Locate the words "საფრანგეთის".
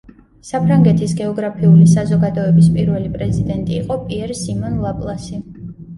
0.51-1.11